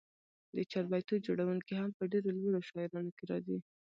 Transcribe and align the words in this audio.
د 0.55 0.57
چاربیتو 0.71 1.23
جوړوونکي 1.25 1.73
هم 1.77 1.89
په 1.97 2.03
ډېرو 2.11 2.29
لوړو 2.37 2.65
شاعرانو 2.69 3.15
کښي 3.17 3.25
راځي. 3.31 3.57